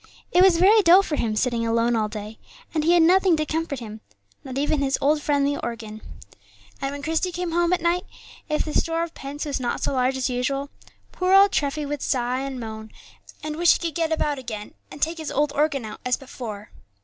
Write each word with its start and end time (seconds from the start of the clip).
It 0.31 0.41
was 0.43 0.57
very 0.57 0.81
dull 0.81 1.03
for 1.03 1.15
him 1.15 1.35
sitting 1.35 1.63
alone 1.63 1.95
all 1.95 2.09
day; 2.09 2.39
and 2.73 2.83
he 2.83 2.93
had 2.93 3.03
nothing 3.03 3.37
to 3.37 3.45
comfort 3.45 3.77
him, 3.77 4.01
not 4.43 4.57
even 4.57 4.79
his 4.79 4.97
old 4.99 5.21
friend 5.21 5.45
the 5.45 5.57
organ. 5.63 6.01
And 6.81 6.91
when 6.91 7.03
Christie 7.03 7.31
came 7.31 7.51
home 7.51 7.71
at 7.71 7.83
night, 7.83 8.05
if 8.49 8.65
the 8.65 8.73
store 8.73 9.03
of 9.03 9.13
pence 9.13 9.45
was 9.45 9.59
not 9.59 9.83
so 9.83 9.93
large 9.93 10.17
as 10.17 10.27
usual, 10.27 10.71
poor 11.11 11.33
old 11.33 11.51
Treffy 11.51 11.85
would 11.85 12.01
sigh 12.01 12.39
and 12.39 12.59
moan, 12.59 12.89
and 13.43 13.57
wish 13.57 13.73
he 13.73 13.89
could 13.89 13.93
get 13.93 14.11
about 14.11 14.39
again, 14.39 14.73
and 14.89 15.03
take 15.03 15.19
his 15.19 15.29
old 15.31 15.53
organ 15.53 15.85
out 15.85 16.01
as 16.03 16.17
before. 16.17 16.71